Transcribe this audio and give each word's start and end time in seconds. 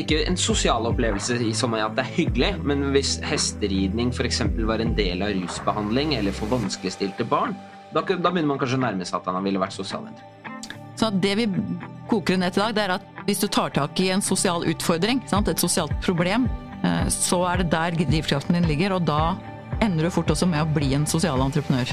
ikke 0.00 0.22
en 0.26 0.38
sosial 0.40 0.86
opplevelse 0.88 1.38
i 1.42 1.52
mye 1.70 1.84
at 1.84 1.96
det 1.96 2.04
er 2.04 2.14
hyggelig, 2.16 2.50
men 2.66 2.90
hvis 2.94 3.16
hesteridning 3.26 4.12
f.eks. 4.14 4.42
var 4.68 4.82
en 4.82 4.94
del 4.96 5.24
av 5.24 5.34
rusbehandling 5.36 6.14
eller 6.18 6.34
for 6.36 6.50
vanskeligstilte 6.50 7.26
barn, 7.28 7.56
da, 7.94 8.02
da 8.02 8.30
begynner 8.30 8.50
man 8.50 8.60
kanskje 8.60 8.78
å 8.80 8.84
nærme 8.86 9.06
seg 9.06 9.20
at 9.20 9.30
han 9.30 9.46
ville 9.46 9.62
vært 9.62 9.76
sosialvenn. 9.76 10.16
Så 10.96 11.10
det 11.12 11.34
vi 11.38 11.46
koker 12.08 12.40
ned 12.40 12.56
til 12.56 12.62
i 12.62 12.66
dag, 12.66 12.76
det 12.76 12.84
er 12.86 12.94
at 12.96 13.24
hvis 13.28 13.42
du 13.42 13.48
tar 13.52 13.74
tak 13.76 14.00
i 14.00 14.10
en 14.14 14.24
sosial 14.24 14.64
utfordring, 14.70 15.20
sant? 15.28 15.48
et 15.52 15.60
sosialt 15.60 15.94
problem, 16.04 16.48
eh, 16.82 17.06
så 17.12 17.42
er 17.50 17.62
det 17.62 17.70
der 17.74 17.98
drivkraften 18.00 18.56
din 18.56 18.68
ligger, 18.70 18.96
og 18.96 19.06
da 19.08 19.36
ender 19.84 20.06
du 20.06 20.14
fort 20.14 20.30
også 20.32 20.48
med 20.48 20.64
å 20.64 20.70
bli 20.76 20.94
en 20.96 21.06
sosial 21.08 21.42
entreprenør. 21.44 21.92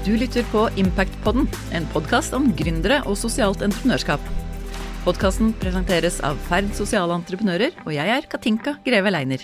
Du 0.00 0.14
lytter 0.16 0.46
på 0.48 0.62
Impactpodden, 0.80 1.44
en 1.76 1.86
podkast 1.92 2.32
om 2.32 2.46
gründere 2.56 3.02
og 3.04 3.18
sosialt 3.20 3.60
entreprenørskap. 3.60 4.22
Podkasten 5.04 5.50
presenteres 5.60 6.22
av 6.24 6.38
Ferd 6.46 6.70
sosiale 6.72 7.18
entreprenører, 7.18 7.74
og 7.84 7.90
jeg 7.92 8.08
er 8.08 8.28
Katinka 8.32 8.78
Greve 8.86 9.12
Leiner. 9.12 9.42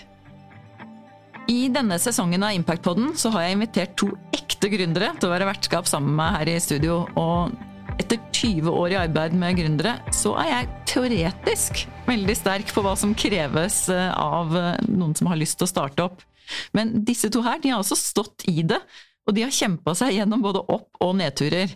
I 1.53 1.67
denne 1.75 1.99
sesongen 2.01 2.47
av 2.49 2.57
Impactpodden 2.57 3.13
så 3.21 3.35
har 3.35 3.45
jeg 3.45 3.59
invitert 3.59 3.93
to 4.01 4.09
ekte 4.33 4.71
gründere 4.73 5.11
til 5.19 5.29
å 5.29 5.35
være 5.35 5.51
vertskap 5.51 5.91
sammen 5.91 6.15
med 6.15 6.23
meg 6.23 6.39
her 6.39 6.51
i 6.55 6.63
studio. 6.65 6.97
Og 7.21 7.53
etter 8.01 8.23
20 8.33 8.73
år 8.73 8.95
i 8.95 8.99
arbeid 9.03 9.37
med 9.37 9.59
gründere, 9.61 9.99
så 10.09 10.39
er 10.41 10.49
jeg 10.55 10.71
teoretisk 10.95 11.83
veldig 12.09 12.39
sterk 12.39 12.73
på 12.73 12.87
hva 12.87 12.95
som 12.97 13.13
kreves 13.13 13.83
eh, 13.93 14.09
av 14.09 14.57
eh, 14.57 14.81
noen 14.89 15.13
som 15.21 15.29
har 15.29 15.37
lyst 15.37 15.61
til 15.61 15.69
å 15.69 15.75
starte 15.75 16.09
opp. 16.09 16.25
Men 16.73 16.97
disse 17.05 17.29
to 17.29 17.45
her, 17.45 17.61
de 17.61 17.75
har 17.75 17.85
også 17.85 17.99
stått 17.99 18.49
i 18.49 18.63
det 18.65 18.81
og 19.27 19.35
de 19.35 19.45
har 19.47 19.55
kjempa 19.55 19.95
seg 19.99 20.17
gjennom 20.17 20.45
både 20.45 20.63
opp- 20.73 21.03
og 21.03 21.17
nedturer. 21.19 21.73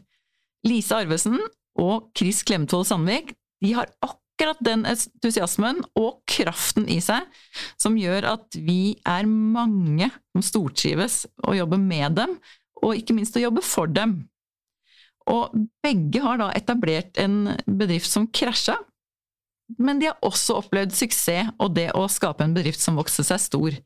Lise 0.67 1.03
Arvesen 1.03 1.39
og 1.81 2.11
Chris 2.17 2.43
Klemtvold 2.47 2.89
Sandvik 2.89 3.35
de 3.65 3.75
har 3.77 3.91
akkurat 4.05 4.61
den 4.65 4.87
entusiasmen 4.89 5.83
og 5.99 6.21
kraften 6.31 6.87
i 6.89 7.01
seg 7.05 7.27
som 7.81 7.99
gjør 8.01 8.29
at 8.37 8.57
vi 8.57 8.97
er 9.09 9.29
mange 9.29 10.11
som 10.33 10.45
stortrives 10.45 11.25
å 11.45 11.57
jobbe 11.59 11.81
med 11.81 12.17
dem, 12.17 12.37
og 12.81 12.97
ikke 12.97 13.17
minst 13.17 13.37
å 13.37 13.43
jobbe 13.43 13.65
for 13.65 13.91
dem. 13.91 14.23
Og 15.29 15.53
begge 15.85 16.23
har 16.25 16.41
da 16.41 16.49
etablert 16.57 17.19
en 17.21 17.53
bedrift 17.67 18.09
som 18.09 18.29
krasja, 18.33 18.79
men 19.79 20.01
de 20.01 20.09
har 20.09 20.19
også 20.27 20.57
opplevd 20.63 20.97
suksess 20.97 21.53
og 21.61 21.77
det 21.77 21.91
å 21.95 22.07
skape 22.11 22.43
en 22.43 22.57
bedrift 22.57 22.81
som 22.83 22.97
vokser 22.99 23.27
seg 23.27 23.43
stor. 23.43 23.77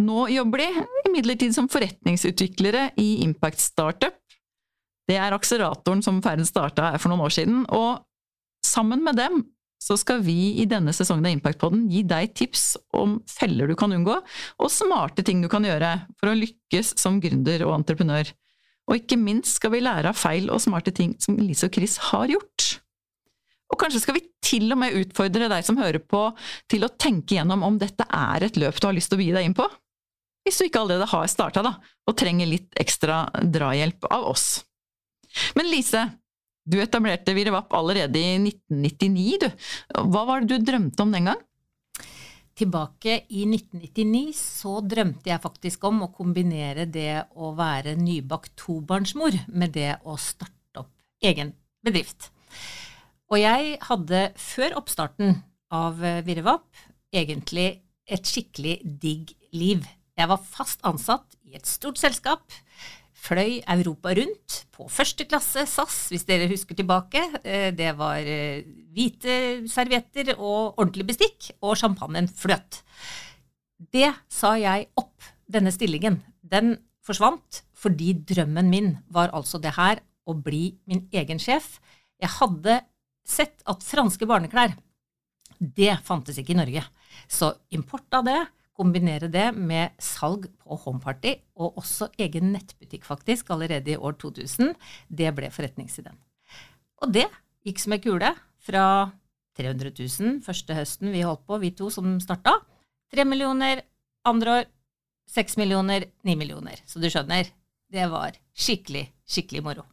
Nå 0.00 0.26
jobber 0.32 0.64
de 0.64 0.84
imidlertid 1.10 1.54
som 1.54 1.68
forretningsutviklere 1.70 2.90
i 3.00 3.22
Impact 3.26 3.60
Startup. 3.60 4.16
Det 5.08 5.18
er 5.18 5.34
akseleratoren 5.34 6.02
som 6.04 6.22
Ferden 6.24 6.48
starta 6.48 6.94
for 6.98 7.12
noen 7.12 7.26
år 7.26 7.34
siden, 7.34 7.64
og 7.68 8.00
sammen 8.64 9.02
med 9.04 9.18
dem 9.20 9.42
så 9.82 9.96
skal 9.98 10.22
vi 10.22 10.54
i 10.62 10.66
denne 10.70 10.94
sesongen 10.94 11.26
av 11.26 11.34
Impactpodden 11.34 11.88
gi 11.90 12.04
deg 12.06 12.30
tips 12.38 12.76
om 12.94 13.16
feller 13.26 13.66
du 13.66 13.74
kan 13.78 13.92
unngå, 13.92 14.14
og 14.62 14.70
smarte 14.70 15.24
ting 15.26 15.42
du 15.42 15.50
kan 15.50 15.66
gjøre 15.66 15.96
for 16.20 16.30
å 16.30 16.38
lykkes 16.38 16.94
som 17.02 17.18
gründer 17.22 17.66
og 17.66 17.74
entreprenør. 17.80 18.30
Og 18.90 19.00
ikke 19.00 19.18
minst 19.18 19.58
skal 19.58 19.74
vi 19.74 19.82
lære 19.82 20.10
av 20.10 20.18
feil 20.18 20.48
og 20.54 20.62
smarte 20.62 20.94
ting 20.94 21.16
som 21.22 21.38
Lise 21.38 21.66
og 21.66 21.74
Chris 21.74 21.98
har 22.10 22.30
gjort. 22.30 22.81
Og 23.72 23.80
kanskje 23.80 24.02
skal 24.04 24.18
vi 24.18 24.26
til 24.44 24.68
og 24.74 24.82
med 24.82 24.98
utfordre 25.00 25.48
deg 25.48 25.64
som 25.64 25.78
hører 25.80 26.02
på, 26.04 26.26
til 26.68 26.84
å 26.84 26.92
tenke 27.00 27.38
gjennom 27.38 27.64
om 27.64 27.78
dette 27.80 28.04
er 28.04 28.44
et 28.44 28.58
løp 28.60 28.76
du 28.78 28.88
har 28.90 28.96
lyst 28.96 29.12
til 29.12 29.16
å 29.16 29.22
begi 29.22 29.36
deg 29.36 29.48
inn 29.48 29.56
på? 29.56 29.68
hvis 30.42 30.58
du 30.58 30.66
ikke 30.66 30.82
allerede 30.82 31.08
har 31.10 31.30
starta 31.30 31.62
og 31.62 32.16
trenger 32.18 32.50
litt 32.50 32.74
ekstra 32.80 33.24
drahjelp 33.42 34.08
av 34.10 34.26
oss. 34.32 34.64
Men 35.56 35.70
Lise, 35.70 36.02
du 36.66 36.80
etablerte 36.82 37.34
Virevap 37.34 37.72
allerede 37.74 38.18
i 38.18 38.36
1999, 38.40 39.38
du. 39.42 39.48
Hva 40.10 40.26
var 40.28 40.42
det 40.42 40.58
du 40.58 40.66
drømte 40.66 41.06
om 41.06 41.14
den 41.14 41.30
gang? 41.30 41.40
Tilbake 42.58 43.22
i 43.32 43.46
1999 43.46 44.34
så 44.36 44.76
drømte 44.84 45.30
jeg 45.30 45.42
faktisk 45.42 45.86
om 45.88 46.04
å 46.04 46.12
kombinere 46.12 46.84
det 46.84 47.22
å 47.40 47.54
være 47.56 47.96
nybakt 47.96 48.52
tobarnsmor 48.60 49.38
med 49.48 49.72
det 49.78 49.94
å 50.04 50.18
starte 50.20 50.84
opp 50.84 50.92
egen 51.24 51.54
bedrift. 51.82 52.28
Og 53.32 53.40
jeg 53.40 53.78
hadde 53.88 54.26
før 54.36 54.74
oppstarten 54.76 55.38
av 55.72 55.96
Virevap 56.26 56.68
egentlig 57.16 57.80
et 58.04 58.28
skikkelig 58.28 58.80
digg 58.84 59.32
liv. 59.56 59.86
Jeg 60.18 60.28
var 60.28 60.42
fast 60.44 60.82
ansatt 60.84 61.38
i 61.48 61.56
et 61.56 61.68
stort 61.68 62.00
selskap. 62.00 62.44
Fløy 63.22 63.60
Europa 63.70 64.12
rundt 64.18 64.58
på 64.74 64.88
første 64.90 65.24
klasse 65.30 65.64
SAS, 65.70 66.10
hvis 66.10 66.26
dere 66.28 66.50
husker 66.50 66.76
tilbake. 66.76 67.22
Eh, 67.40 67.70
det 67.72 67.92
var 67.96 68.20
eh, 68.20 68.66
hvite 68.92 69.64
servietter 69.70 70.34
og 70.34 70.74
ordentlig 70.74 71.06
bestikk, 71.12 71.52
og 71.62 71.78
champagnen 71.78 72.28
fløt. 72.28 72.82
Det 73.78 74.10
sa 74.28 74.56
jeg 74.60 74.90
opp, 74.98 75.14
denne 75.52 75.72
stillingen. 75.72 76.20
Den 76.42 76.76
forsvant 77.04 77.62
fordi 77.76 78.12
drømmen 78.28 78.68
min 78.70 78.92
var 79.12 79.32
altså 79.36 79.60
det 79.62 79.76
her, 79.78 80.02
å 80.22 80.36
bli 80.38 80.76
min 80.86 81.08
egen 81.10 81.40
sjef. 81.42 81.80
Jeg 82.22 82.30
hadde 82.38 82.76
sett 83.26 83.62
at 83.68 83.84
franske 83.86 84.26
barneklær, 84.28 84.74
det 85.62 85.94
fantes 86.06 86.38
ikke 86.40 86.56
i 86.56 86.58
Norge. 86.58 86.82
Så 87.30 87.52
import 87.74 88.18
av 88.18 88.26
det 88.26 88.40
kombinere 88.76 89.28
det 89.30 89.50
med 89.54 89.92
salg 90.02 90.48
på 90.62 90.76
Homeparty, 90.84 91.36
og 91.60 91.78
også 91.80 92.08
egen 92.22 92.52
nettbutikk, 92.54 93.04
faktisk, 93.06 93.52
allerede 93.52 93.94
i 93.94 93.98
år 93.98 94.16
2000, 94.20 94.74
det 95.08 95.32
ble 95.36 95.50
forretningsideen. 95.52 96.18
Og 97.02 97.12
det 97.14 97.28
gikk 97.66 97.82
som 97.82 97.94
ei 97.94 98.02
kule 98.02 98.32
fra 98.62 98.84
300 99.58 99.92
000 99.92 100.38
første 100.46 100.76
høsten 100.76 101.12
vi 101.12 101.24
holdt 101.26 101.44
på, 101.46 101.60
vi 101.60 101.72
to 101.76 101.90
som 101.92 102.16
starta. 102.24 102.56
3 103.12 103.26
millioner 103.28 103.84
andre 104.28 104.62
år, 104.62 104.70
6 105.32 105.58
millioner, 105.60 106.06
9 106.24 106.36
millioner. 106.40 106.80
Så 106.88 107.02
du 107.02 107.10
skjønner, 107.12 107.50
det 107.92 108.08
var 108.10 108.38
skikkelig, 108.56 109.04
skikkelig 109.28 109.62
moro. 109.66 109.84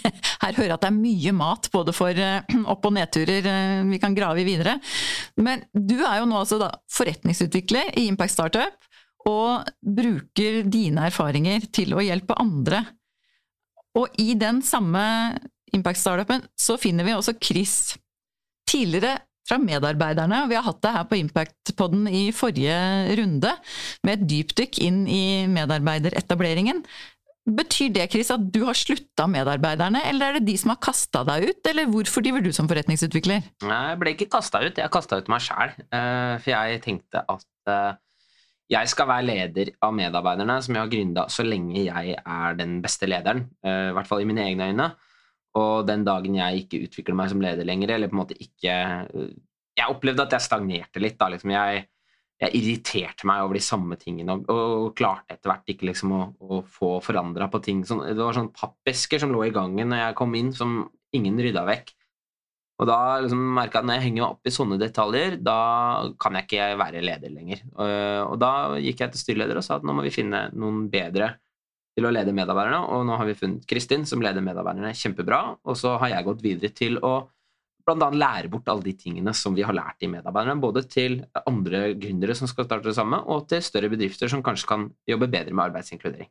Her 0.42 0.56
hører 0.58 0.74
at 0.74 0.84
det 0.84 0.90
er 0.90 0.96
mye 0.98 1.34
mat, 1.38 1.68
både 1.72 1.94
for 1.96 2.10
eh, 2.18 2.54
opp- 2.72 2.88
og 2.88 2.96
nedturer 2.96 3.48
eh, 3.48 3.82
vi 3.90 4.00
kan 4.02 4.16
grave 4.16 4.42
i 4.42 4.46
videre. 4.48 4.78
Men 5.40 5.64
du 5.72 5.98
er 6.00 6.20
jo 6.20 6.28
nå 6.30 6.40
altså 6.42 6.58
da 6.62 6.72
forretningsutvikler 6.92 7.94
i 8.00 8.08
Impact 8.10 8.34
Startup, 8.34 8.90
og 9.28 9.68
bruker 9.82 10.64
dine 10.66 11.06
erfaringer 11.06 11.68
til 11.70 11.94
å 11.94 12.02
hjelpe 12.02 12.34
andre. 12.42 12.82
Og 13.98 14.14
i 14.18 14.32
den 14.38 14.62
samme 14.66 15.02
Impact 15.76 16.00
Startupen 16.00 16.42
så 16.58 16.78
finner 16.80 17.06
vi 17.06 17.14
også 17.14 17.36
Chris. 17.38 17.94
Tidligere 18.68 19.20
fra 19.48 19.58
medarbeiderne, 19.58 20.44
og 20.44 20.52
vi 20.52 20.56
har 20.56 20.66
hatt 20.66 20.82
det 20.84 20.92
her 20.94 21.06
på 21.10 21.18
Impact-podden 21.18 22.06
i 22.10 22.24
forrige 22.34 22.76
runde, 23.18 23.50
med 24.06 24.14
et 24.20 24.28
dypdykk 24.30 24.78
inn 24.86 25.00
i 25.10 25.22
medarbeideretableringen. 25.50 26.84
Betyr 27.42 27.90
det 27.90 28.04
Chris, 28.12 28.28
at 28.30 28.42
du 28.54 28.60
har 28.68 28.76
slutta 28.78 29.24
medarbeiderne, 29.26 29.98
eller 30.06 30.30
er 30.30 30.36
det 30.38 30.44
de 30.46 30.54
som 30.60 30.70
har 30.70 30.78
kasta 30.84 31.24
deg 31.26 31.48
ut, 31.48 31.66
eller 31.66 31.88
hvorfor 31.90 32.22
driver 32.22 32.44
du 32.44 32.52
som 32.54 32.68
forretningsutvikler? 32.70 33.48
Nei, 33.66 33.80
Jeg 33.90 33.98
ble 33.98 34.12
ikke 34.14 34.28
kasta 34.30 34.60
ut, 34.62 34.78
jeg 34.78 34.92
kasta 34.94 35.18
ut 35.18 35.30
meg 35.32 35.42
sjæl. 35.42 35.72
Eh, 35.90 36.34
for 36.38 36.52
jeg 36.54 36.82
tenkte 36.84 37.24
at 37.34 37.72
eh, 37.74 37.96
jeg 38.70 38.92
skal 38.92 39.10
være 39.10 39.26
leder 39.26 39.72
av 39.82 39.90
medarbeiderne 39.98 40.60
som 40.62 40.78
jeg 40.78 40.84
har 40.84 40.92
gründa 40.92 41.24
så 41.34 41.42
lenge 41.44 41.82
jeg 41.82 42.14
er 42.22 42.54
den 42.60 42.78
beste 42.84 43.10
lederen, 43.10 43.48
eh, 43.66 43.88
i 43.90 43.96
hvert 43.98 44.06
fall 44.12 44.22
i 44.22 44.28
mine 44.30 44.46
egne 44.46 44.70
øyne. 44.70 44.92
Og 45.58 45.82
den 45.90 46.06
dagen 46.06 46.38
jeg 46.38 46.62
ikke 46.62 46.84
utvikler 46.86 47.18
meg 47.18 47.28
som 47.34 47.42
leder 47.42 47.66
lenger, 47.66 47.90
eller 47.96 48.08
på 48.08 48.16
en 48.16 48.22
måte 48.22 48.38
ikke 48.38 48.76
Jeg 49.76 49.88
opplevde 49.88 50.22
at 50.28 50.32
jeg 50.36 50.44
stagnerte 50.46 51.00
litt. 51.02 51.18
da, 51.18 51.26
liksom 51.32 51.50
jeg 51.50 51.86
jeg 52.42 52.58
irriterte 52.58 53.26
meg 53.28 53.44
over 53.44 53.58
de 53.58 53.62
samme 53.62 53.96
tingene 54.00 54.34
og, 54.34 54.48
og 54.50 54.92
klarte 54.98 55.36
etter 55.36 55.52
hvert 55.52 55.70
ikke 55.70 55.88
liksom 55.92 56.14
å, 56.16 56.22
å 56.42 56.60
få 56.66 56.96
forandra 57.04 57.46
på 57.52 57.60
ting. 57.62 57.84
Sånn, 57.86 58.02
det 58.08 58.18
var 58.18 58.34
sånn 58.36 58.50
pappesker 58.56 59.22
som 59.22 59.34
lå 59.34 59.44
i 59.46 59.54
gangen 59.54 59.92
når 59.92 60.06
jeg 60.06 60.16
kom 60.18 60.34
inn, 60.38 60.50
som 60.56 60.80
ingen 61.14 61.38
rydda 61.38 61.62
vekk. 61.68 61.92
Og 62.82 62.88
da 62.88 62.98
liksom 63.22 63.42
merka 63.54 63.78
jeg 63.78 63.84
at 63.84 63.86
når 63.86 63.98
jeg 63.98 64.04
henger 64.08 64.24
meg 64.24 64.32
opp 64.32 64.48
i 64.48 64.54
sånne 64.54 64.78
detaljer, 64.80 65.36
da 65.44 65.58
kan 66.22 66.34
jeg 66.38 66.48
ikke 66.48 66.70
være 66.80 67.04
leder 67.04 67.30
lenger. 67.30 67.62
Og, 67.76 67.92
og 68.32 68.36
da 68.42 68.52
gikk 68.82 69.04
jeg 69.04 69.14
til 69.14 69.22
styreleder 69.22 69.60
og 69.60 69.66
sa 69.66 69.78
at 69.78 69.86
nå 69.86 69.94
må 69.94 70.02
vi 70.02 70.14
finne 70.14 70.48
noen 70.56 70.88
bedre 70.90 71.36
til 71.92 72.08
å 72.08 72.12
lede 72.14 72.32
medarbeiderne, 72.34 72.80
og 72.88 73.04
nå 73.06 73.18
har 73.20 73.28
vi 73.28 73.36
funnet 73.36 73.66
Kristin, 73.68 74.06
som 74.08 74.22
leder 74.24 74.42
medarbeiderne 74.42 74.94
kjempebra, 74.96 75.42
og 75.60 75.76
så 75.78 75.94
har 76.00 76.14
jeg 76.14 76.26
gått 76.26 76.42
videre 76.42 76.72
til 76.74 76.96
å 77.04 77.18
bl.a. 77.86 78.10
lære 78.10 78.50
bort 78.52 78.68
alle 78.70 78.86
de 78.86 78.94
tingene 78.98 79.34
som 79.36 79.56
vi 79.56 79.64
har 79.66 79.76
lært 79.76 80.04
i 80.04 80.10
medarbeiderne, 80.10 80.60
både 80.62 80.84
til 80.90 81.20
andre 81.46 81.92
gründere 81.98 82.36
som 82.38 82.50
skal 82.50 82.68
starte 82.68 82.90
det 82.90 82.96
samme, 82.98 83.20
og 83.26 83.48
til 83.50 83.62
større 83.64 83.90
bedrifter 83.92 84.30
som 84.30 84.44
kanskje 84.44 84.70
kan 84.70 84.86
jobbe 85.08 85.30
bedre 85.32 85.54
med 85.54 85.70
arbeidsinkludering. 85.70 86.30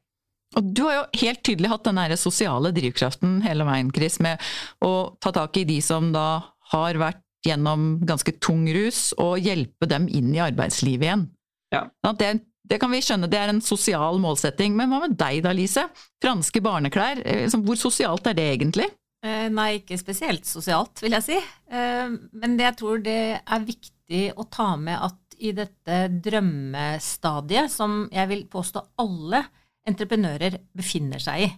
Og 0.59 0.71
Du 0.75 0.83
har 0.83 0.97
jo 0.97 1.03
helt 1.21 1.43
tydelig 1.47 1.71
hatt 1.71 1.87
den 1.87 2.17
sosiale 2.19 2.73
drivkraften 2.75 3.39
hele 3.45 3.67
veien, 3.67 3.91
Chris, 3.95 4.19
med 4.19 4.41
å 4.83 5.15
ta 5.23 5.31
tak 5.31 5.57
i 5.57 5.67
de 5.67 5.79
som 5.83 6.11
da 6.11 6.43
har 6.73 6.99
vært 6.99 7.23
gjennom 7.47 8.01
ganske 8.05 8.35
tung 8.43 8.67
rus, 8.69 9.11
og 9.17 9.39
hjelpe 9.41 9.87
dem 9.89 10.07
inn 10.11 10.29
i 10.35 10.43
arbeidslivet 10.43 11.07
igjen. 11.07 11.27
Ja. 11.73 11.85
Det, 12.03 12.27
er, 12.27 12.41
det, 12.67 12.77
kan 12.83 12.91
vi 12.91 13.01
skjønne, 13.01 13.29
det 13.31 13.39
er 13.39 13.53
en 13.53 13.63
sosial 13.63 14.19
målsetting. 14.21 14.75
Men 14.77 14.91
hva 14.91 15.01
med 15.05 15.15
deg 15.19 15.41
da, 15.45 15.53
Lise? 15.55 15.87
Franske 16.21 16.61
barneklær, 16.63 17.23
eh, 17.25 17.47
hvor 17.63 17.79
sosialt 17.79 18.27
er 18.29 18.37
det 18.37 18.47
egentlig? 18.53 18.91
Eh, 19.21 19.47
nei, 19.53 19.75
ikke 19.77 19.99
spesielt 20.01 20.47
sosialt, 20.49 20.97
vil 21.03 21.13
jeg 21.13 21.25
si. 21.27 21.37
Eh, 21.69 22.13
men 22.41 22.57
jeg 22.57 22.73
tror 22.79 23.01
det 23.05 23.37
er 23.37 23.65
viktig 23.65 24.21
å 24.33 24.47
ta 24.49 24.73
med 24.81 24.97
at 24.97 25.35
i 25.41 25.51
dette 25.57 25.97
drømmestadiet, 26.25 27.69
som 27.69 28.07
jeg 28.13 28.29
vil 28.31 28.47
påstå 28.49 28.81
alle 29.01 29.43
entreprenører 29.89 30.57
befinner 30.77 31.21
seg 31.21 31.45
i, 31.45 31.49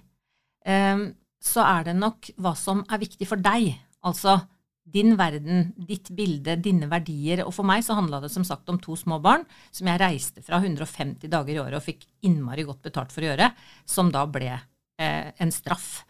eh, 0.67 1.05
så 1.43 1.63
er 1.63 1.87
det 1.87 1.93
nok 1.99 2.33
hva 2.35 2.51
som 2.55 2.83
er 2.89 2.99
viktig 2.99 3.27
for 3.27 3.39
deg. 3.39 3.69
Altså 4.03 4.41
din 4.83 5.15
verden, 5.15 5.71
ditt 5.77 6.11
bilde, 6.11 6.57
dine 6.59 6.89
verdier. 6.91 7.45
Og 7.47 7.53
for 7.55 7.67
meg 7.67 7.85
så 7.87 7.95
handla 7.95 8.19
det 8.19 8.31
som 8.31 8.43
sagt 8.43 8.67
om 8.67 8.79
to 8.79 8.97
små 8.99 9.21
barn 9.23 9.45
som 9.71 9.87
jeg 9.87 10.01
reiste 10.01 10.43
fra 10.43 10.59
150 10.59 11.31
dager 11.31 11.55
i 11.55 11.61
året 11.63 11.79
og 11.79 11.85
fikk 11.85 12.03
innmari 12.27 12.67
godt 12.67 12.83
betalt 12.83 13.15
for 13.15 13.23
å 13.23 13.31
gjøre, 13.31 13.53
som 13.87 14.11
da 14.11 14.25
ble 14.27 14.51
en 14.99 15.51
straff. 15.51 16.03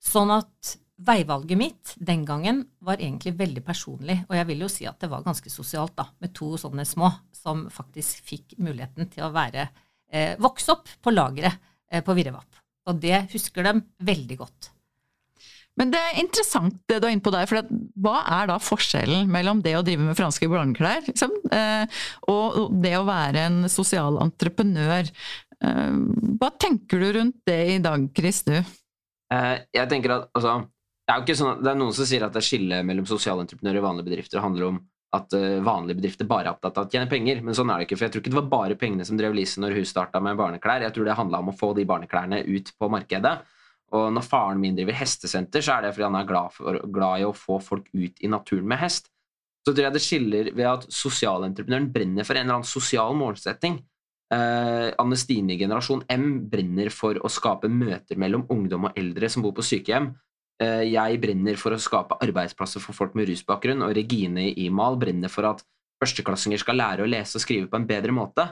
Sånn 0.00 0.30
at 0.32 0.76
veivalget 0.98 1.58
mitt 1.58 1.92
den 1.96 2.24
gangen 2.26 2.64
var 2.84 2.98
egentlig 2.98 3.34
veldig 3.38 3.62
personlig, 3.66 4.18
og 4.28 4.34
jeg 4.36 4.48
vil 4.50 4.64
jo 4.64 4.70
si 4.72 4.86
at 4.90 4.98
det 5.02 5.10
var 5.12 5.26
ganske 5.26 5.50
sosialt, 5.52 5.94
da, 5.98 6.08
med 6.22 6.34
to 6.36 6.54
sånne 6.58 6.86
små 6.88 7.10
som 7.34 7.66
faktisk 7.72 8.24
fikk 8.26 8.56
muligheten 8.58 9.10
til 9.12 9.26
å 9.26 9.34
være 9.34 9.68
eh, 10.10 10.34
vokse 10.42 10.74
opp 10.74 10.90
på 11.02 11.14
lageret 11.14 11.54
eh, 11.90 12.02
på 12.04 12.16
Virrevapp. 12.18 12.64
Og 12.88 12.98
det 12.98 13.28
husker 13.34 13.66
de 13.68 13.78
veldig 14.08 14.38
godt. 14.40 14.72
Men 15.78 15.92
det 15.92 16.00
er 16.02 16.18
interessant 16.18 16.74
det 16.90 16.98
du 16.98 17.06
er 17.06 17.14
inne 17.14 17.22
på 17.22 17.30
der, 17.30 17.46
for 17.46 17.68
hva 18.02 18.22
er 18.40 18.48
da 18.50 18.56
forskjellen 18.58 19.28
mellom 19.30 19.60
det 19.62 19.76
å 19.78 19.84
drive 19.86 20.08
med 20.08 20.18
franske 20.18 20.48
blandeklær 20.50 21.04
liksom, 21.06 21.36
eh, 21.54 22.00
og 22.32 22.74
det 22.82 22.96
å 22.98 23.06
være 23.06 23.44
en 23.46 23.60
sosial 23.70 24.18
entreprenør? 24.24 25.12
Eh, 25.62 26.00
hva 26.40 26.50
tenker 26.58 27.04
du 27.04 27.12
rundt 27.20 27.38
det 27.46 27.60
i 27.76 27.78
dag, 27.84 28.08
Chris, 28.16 28.42
du? 28.48 28.56
Eh, 28.58 29.54
jeg 29.76 29.90
tenker 29.92 30.16
at 30.16 30.26
altså, 30.34 30.56
det, 31.08 31.32
er 31.32 31.40
sånn, 31.40 31.62
det 31.64 31.72
er 31.72 31.80
noen 31.80 31.96
som 31.96 32.08
sier 32.08 32.26
at 32.26 32.36
det 32.36 32.44
skillet 32.44 32.86
mellom 32.86 33.08
sosialentreprenører 33.08 33.80
og 33.80 33.88
vanlige 33.88 34.08
bedrifter 34.10 34.44
handler 34.44 34.70
om 34.70 34.80
at 35.16 35.32
vanlige 35.64 35.96
bedrifter 35.96 36.26
bare 36.28 36.50
er 36.50 36.52
opptatt 36.52 36.76
av 36.76 36.84
å 36.84 36.90
tjene 36.92 37.08
penger, 37.08 37.38
men 37.40 37.56
sånn 37.56 37.70
er 37.72 37.80
det 37.80 37.86
ikke. 37.86 37.96
For 37.96 38.04
jeg 38.04 38.12
tror 38.12 38.22
ikke 38.22 38.32
det 38.34 38.40
var 38.42 38.50
bare 38.52 38.76
pengene 38.76 39.06
som 39.08 39.16
drev 39.16 39.32
Lise 39.32 39.62
når 39.62 39.78
hun 39.78 39.86
starta 39.88 40.20
med 40.20 40.36
barneklær. 40.36 40.84
Jeg 40.84 40.92
tror 40.92 41.08
det 41.08 41.14
handla 41.16 41.40
om 41.40 41.48
å 41.48 41.54
få 41.56 41.70
de 41.78 41.86
barneklærne 41.88 42.42
ut 42.44 42.68
på 42.76 42.90
markedet. 42.92 43.38
Og 43.96 44.10
når 44.12 44.26
faren 44.26 44.60
min 44.60 44.76
driver 44.76 44.98
hestesenter, 44.98 45.64
så 45.64 45.78
er 45.78 45.86
det 45.86 45.94
fordi 45.96 46.08
han 46.10 46.18
er 46.20 46.28
glad, 46.28 46.52
for, 46.52 46.80
glad, 46.92 47.22
i 47.22 47.28
å 47.28 47.36
få 47.36 47.56
folk 47.64 47.88
ut 47.94 48.20
i 48.20 48.28
naturen 48.28 48.68
med 48.68 48.82
hest. 48.82 49.08
Så 49.64 49.72
tror 49.72 49.86
jeg 49.86 49.96
det 49.96 50.04
skiller 50.04 50.50
ved 50.56 50.68
at 50.68 50.84
sosialentreprenøren 50.92 51.88
brenner 51.92 52.28
for 52.28 52.36
en 52.36 52.44
eller 52.44 52.60
annen 52.60 52.68
sosial 52.68 53.16
målsetting. 53.16 53.80
Eh, 54.32 54.90
Anne 55.00 55.16
Stine 55.16 55.56
generasjon 55.56 56.04
M 56.12 56.28
brenner 56.52 56.92
for 56.92 57.16
å 57.24 57.32
skape 57.32 57.70
møter 57.72 58.20
mellom 58.20 58.44
ungdom 58.52 58.90
og 58.90 59.00
eldre 59.00 59.30
som 59.32 59.44
bor 59.44 59.56
på 59.56 59.64
sykehjem. 59.64 60.12
Eh, 60.62 60.84
jeg 60.90 61.20
brenner 61.22 61.58
for 61.60 61.74
å 61.74 61.80
skape 61.80 62.18
arbeidsplasser 62.24 62.82
for 62.82 62.96
folk 62.96 63.14
med 63.18 63.28
rusbakgrunn, 63.30 63.84
og 63.86 63.94
Regine 63.96 64.48
Imal 64.58 64.98
brenner 64.98 65.30
for 65.30 65.46
at 65.50 65.62
førsteklassinger 66.02 66.62
skal 66.62 66.78
lære 66.78 67.04
å 67.04 67.10
lese 67.10 67.38
og 67.38 67.44
skrive 67.44 67.70
på 67.70 67.78
en 67.78 67.86
bedre 67.86 68.14
måte. 68.14 68.48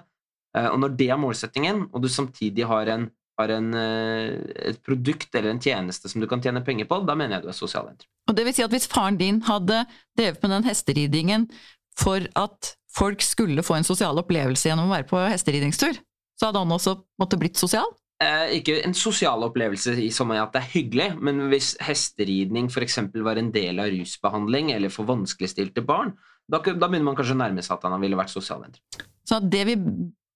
Eh, 0.56 0.68
og 0.70 0.78
når 0.82 0.96
det 0.98 1.10
er 1.10 1.20
målsettingen, 1.20 1.88
og 1.92 2.02
du 2.02 2.10
samtidig 2.12 2.66
har 2.66 2.92
en 2.94 3.10
har 3.36 3.52
en, 3.52 3.74
eh, 3.74 4.32
et 4.70 4.78
produkt 4.82 5.34
eller 5.34 5.50
en 5.52 5.60
tjeneste 5.60 6.08
som 6.08 6.22
du 6.22 6.26
kan 6.26 6.40
tjene 6.40 6.64
penger 6.64 6.88
på, 6.88 7.02
da 7.06 7.14
mener 7.14 7.36
jeg 7.36 7.44
du 7.44 7.48
er 7.48 7.58
sosial 7.58 7.90
Og 8.28 8.34
det 8.34 8.44
vil 8.46 8.54
si 8.56 8.64
at 8.64 8.72
hvis 8.72 8.88
faren 8.88 9.18
din 9.20 9.42
hadde 9.42 9.84
drevet 10.16 10.42
med 10.42 10.50
den 10.50 10.64
hesteridingen 10.64 11.50
for 11.96 12.24
at 12.34 12.76
folk 12.88 13.20
skulle 13.20 13.62
få 13.62 13.76
en 13.76 13.84
sosial 13.84 14.16
opplevelse 14.16 14.70
gjennom 14.70 14.88
å 14.88 14.96
være 14.96 15.08
på 15.10 15.20
hesteridingstur, 15.28 16.00
så 16.40 16.48
hadde 16.48 16.64
han 16.64 16.72
også 16.72 16.96
måttet 17.20 17.40
blitt 17.40 17.60
sosial? 17.60 17.88
Eh, 18.16 18.54
ikke 18.62 18.78
en 18.80 18.94
sosial 18.96 19.42
opplevelse 19.44 19.92
i 20.00 20.06
som 20.14 20.30
at 20.32 20.54
det 20.54 20.62
er 20.62 20.70
hyggelig, 20.72 21.08
men 21.20 21.50
hvis 21.50 21.74
hesteridning 21.84 22.70
f.eks. 22.72 23.02
var 23.12 23.36
en 23.36 23.50
del 23.52 23.82
av 23.82 23.90
rusbehandling 23.92 24.70
eller 24.72 24.92
for 24.92 25.08
vanskeligstilte 25.10 25.84
barn, 25.84 26.14
da, 26.48 26.62
da, 26.62 26.86
begynner 26.86 27.10
man 27.10 27.18
kanskje 27.18 27.36
å 27.36 27.42
nærme 27.42 27.64
seg 27.64 27.76
at 27.76 27.84
han 27.84 28.00
ville 28.00 28.16
vært 28.16 28.32
sosialentreprenør. 28.32 29.10
Så 29.26 29.40
det 29.44 29.62
vi 29.68 29.76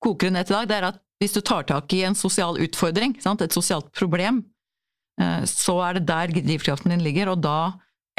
koker 0.02 0.34
ned 0.34 0.48
til 0.48 0.58
i 0.58 0.58
dag, 0.58 0.68
det 0.68 0.76
er 0.76 0.88
at 0.90 1.00
hvis 1.22 1.36
du 1.36 1.40
tar 1.40 1.64
tak 1.68 1.96
i 1.96 2.02
en 2.04 2.16
sosial 2.18 2.60
utfordring, 2.60 3.16
sant, 3.22 3.40
et 3.40 3.56
sosialt 3.56 3.88
problem, 3.96 4.42
eh, 5.20 5.48
så 5.48 5.78
er 5.86 5.96
det 5.96 6.06
der 6.10 6.36
drivkraften 6.36 6.92
din 6.92 7.06
ligger, 7.06 7.32
og 7.32 7.40
da 7.46 7.58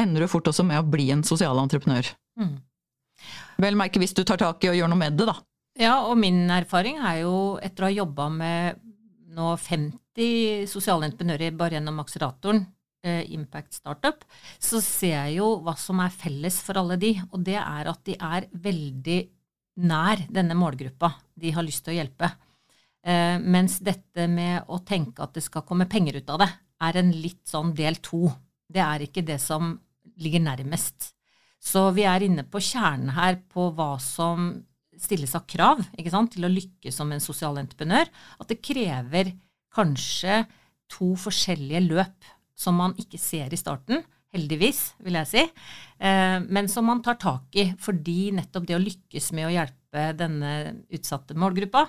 ender 0.02 0.25
du 0.25 0.31
fort 0.31 0.50
også 0.50 0.66
med 0.66 0.81
å 0.81 0.90
bli 0.90 1.12
en 1.13 1.22
sosial 1.28 1.62
entreprenør. 1.62 2.10
Mm. 2.42 2.56
Vel 3.62 3.78
merke 3.78 4.02
hvis 4.02 4.18
du 4.18 4.24
tar 4.25 4.42
tak 4.42 4.63
i 4.66 4.74
og 4.74 4.80
gjør 4.80 4.90
noe 4.90 5.06
med 5.06 5.22
det, 5.22 5.30
da. 5.30 5.38
Ja, 5.78 6.00
og 6.10 6.18
min 6.19 6.48
erfaring 6.50 6.98
er 6.98 7.22
jo, 7.28 7.36
etter 7.62 7.86
å 7.86 7.92
ha 7.92 8.00
jobba 8.02 8.25
med 8.34 8.88
nå 9.36 9.56
50 9.57 10.68
sosiale 10.69 11.07
entreprenører 11.07 11.56
bare 11.57 11.78
gjennom 11.78 12.01
akseleratoren, 12.04 12.66
eh, 13.04 13.24
Impact 13.33 13.74
Startup, 13.80 14.24
så 14.60 14.81
ser 14.83 15.16
jeg 15.16 15.38
jo 15.39 15.54
hva 15.63 15.75
som 15.80 16.01
er 16.04 16.13
felles 16.13 16.62
for 16.66 16.80
alle 16.81 16.98
de, 17.01 17.16
og 17.31 17.44
det 17.48 17.57
er 17.60 17.92
at 17.92 18.04
de 18.07 18.18
er 18.18 18.48
veldig 18.51 19.19
nær 19.88 20.25
denne 20.30 20.57
målgruppa 20.57 21.13
de 21.39 21.54
har 21.56 21.66
lyst 21.66 21.86
til 21.86 21.95
å 21.95 22.00
hjelpe. 22.01 22.31
Eh, 23.01 23.38
mens 23.39 23.80
dette 23.81 24.28
med 24.30 24.68
å 24.69 24.81
tenke 24.86 25.24
at 25.24 25.34
det 25.34 25.45
skal 25.45 25.66
komme 25.66 25.89
penger 25.89 26.19
ut 26.22 26.30
av 26.30 26.44
det, 26.44 26.51
er 26.81 26.98
en 26.98 27.12
litt 27.13 27.45
sånn 27.50 27.74
del 27.77 27.98
to. 28.04 28.27
Det 28.72 28.81
er 28.81 29.06
ikke 29.06 29.24
det 29.25 29.39
som 29.42 29.75
ligger 30.22 30.44
nærmest. 30.44 31.13
Så 31.62 31.92
vi 31.94 32.06
er 32.10 32.25
inne 32.25 32.44
på 32.50 32.62
kjernen 32.62 33.13
her 33.13 33.38
på 33.50 33.69
hva 33.77 33.94
som 34.01 34.51
stilles 35.01 35.33
av 35.38 35.48
krav 35.50 35.81
sant, 36.12 36.33
til 36.36 36.45
å 36.45 36.51
lykkes 36.51 36.95
som 36.95 37.12
en 37.12 37.24
sosial 37.24 37.57
entreprenør. 37.62 38.09
At 38.39 38.51
det 38.51 38.62
krever 38.63 39.33
kanskje 39.74 40.44
to 40.92 41.13
forskjellige 41.19 41.83
løp 41.88 42.31
som 42.57 42.77
man 42.77 42.95
ikke 43.00 43.19
ser 43.21 43.53
i 43.53 43.59
starten, 43.59 44.03
heldigvis, 44.31 44.94
vil 45.03 45.18
jeg 45.19 45.27
si, 45.27 45.42
eh, 46.00 46.38
men 46.39 46.69
som 46.71 46.86
man 46.88 47.01
tar 47.03 47.18
tak 47.19 47.57
i 47.59 47.71
fordi 47.80 48.31
nettopp 48.38 48.68
det 48.68 48.77
å 48.77 48.83
lykkes 48.83 49.31
med 49.36 49.50
å 49.50 49.53
hjelpe 49.56 50.06
denne 50.15 50.51
utsatte 50.94 51.36
målgruppa 51.36 51.88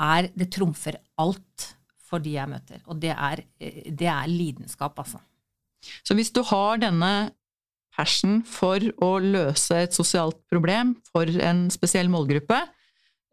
er 0.00 0.30
Det 0.32 0.46
trumfer 0.54 0.96
alt 1.20 1.74
for 1.98 2.22
de 2.24 2.32
jeg 2.38 2.48
møter. 2.48 2.80
Og 2.88 2.96
det 3.02 3.10
er, 3.12 3.42
det 3.58 4.08
er 4.08 4.30
lidenskap, 4.30 4.96
altså. 4.98 5.20
Så 6.04 6.16
hvis 6.16 6.32
du 6.32 6.40
har 6.46 6.80
denne 6.80 7.32
passion 8.00 8.40
for 8.48 8.82
å 9.04 9.14
løse 9.22 9.84
et 9.84 9.96
sosialt 9.96 10.40
problem 10.52 10.96
for 11.12 11.28
en 11.44 11.66
spesiell 11.72 12.10
målgruppe, 12.12 12.60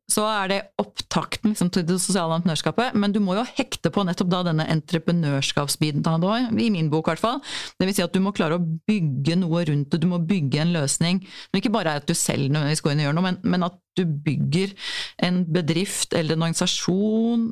så 0.08 0.24
er 0.24 0.52
det 0.52 0.58
opptakten 0.80 1.52
liksom, 1.52 1.70
til 1.74 1.84
det 1.84 1.98
sosiale 2.00 2.38
entreprenørskapet. 2.38 2.96
Men 2.96 3.12
du 3.12 3.20
må 3.24 3.36
jo 3.36 3.44
hekte 3.58 3.92
på 3.92 4.06
nettopp 4.08 4.30
da 4.32 4.40
denne 4.48 4.68
entreprenørskapsbiten, 4.72 6.06
i 6.64 6.70
min 6.72 6.92
bok 6.92 7.10
i 7.10 7.12
hvert 7.12 7.24
fall. 7.24 7.42
Det 7.76 7.90
vil 7.90 7.98
si 7.98 8.06
at 8.06 8.16
du 8.16 8.22
må 8.24 8.32
klare 8.36 8.56
å 8.56 8.64
bygge 8.88 9.36
noe 9.42 9.66
rundt 9.68 9.92
det, 9.92 10.00
du 10.04 10.08
må 10.08 10.22
bygge 10.24 10.64
en 10.64 10.72
løsning. 10.78 11.20
Men 11.52 11.60
ikke 11.60 11.74
bare 11.76 11.98
at 12.00 12.08
du 12.08 12.16
selv 12.16 12.48
nødvendigvis 12.48 12.86
går 12.86 12.96
inn 12.96 13.04
og 13.04 13.08
gjør 13.10 13.20
noe, 13.20 13.28
men, 13.28 13.42
men, 13.44 13.68
at 13.68 13.78
du 14.00 14.06
bygger 14.08 14.78
en 15.28 15.44
bedrift 15.52 16.16
eller 16.16 16.38
en 16.38 16.48
organisasjon 16.48 17.48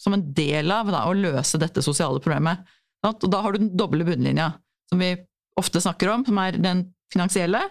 som 0.00 0.16
en 0.16 0.26
del 0.34 0.74
av 0.74 0.90
da, 0.90 1.06
å 1.06 1.14
løse 1.14 1.60
dette 1.62 1.84
sosiale 1.84 2.18
problemet. 2.24 2.66
Og 3.06 3.30
da 3.30 3.44
har 3.44 3.54
du 3.54 3.62
den 3.62 3.74
doble 3.78 4.04
bunnlinja, 4.08 4.50
som 4.90 4.98
vi 5.00 5.14
ofte 5.60 5.82
snakker 5.82 6.10
om, 6.12 6.24
som 6.26 6.40
er 6.42 6.58
den 6.58 6.88
finansielle, 7.12 7.62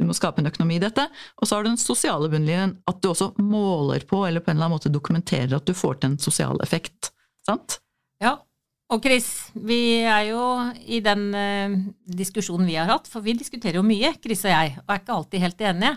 du 0.00 0.06
må 0.08 0.16
skape 0.16 0.40
en 0.40 0.48
økonomi 0.48 0.78
i 0.78 0.82
dette. 0.82 1.04
Og 1.36 1.48
så 1.48 1.56
har 1.56 1.64
du 1.64 1.70
den 1.70 1.80
sosiale 1.80 2.30
bunnlinjen, 2.32 2.78
at 2.88 3.00
du 3.02 3.10
også 3.10 3.34
måler 3.42 4.06
på, 4.08 4.22
eller 4.26 4.40
på 4.40 4.48
en 4.48 4.56
eller 4.56 4.70
annen 4.70 4.78
måte 4.78 4.92
dokumenterer 4.92 5.58
at 5.58 5.66
du 5.68 5.74
får 5.76 6.00
til 6.00 6.14
en 6.14 6.20
sosial 6.22 6.62
effekt. 6.64 7.10
Sant? 7.46 7.80
Ja. 8.22 8.38
Og 8.90 8.98
Chris, 9.04 9.26
vi 9.54 10.02
er 10.02 10.24
jo 10.32 10.44
i 10.90 10.98
den 11.04 11.28
uh, 11.30 11.74
diskusjonen 12.10 12.66
vi 12.66 12.74
har 12.74 12.88
hatt, 12.90 13.06
for 13.06 13.22
vi 13.22 13.36
diskuterer 13.38 13.78
jo 13.78 13.84
mye, 13.86 14.10
Chris 14.18 14.42
og 14.48 14.50
jeg, 14.50 14.72
og 14.82 14.90
er 14.90 15.02
ikke 15.02 15.14
alltid 15.14 15.44
helt 15.44 15.62
enige. 15.70 15.92